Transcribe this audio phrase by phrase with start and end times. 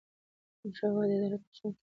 [0.57, 1.75] احمدشاه بابا د عدالت غوښتونکی و.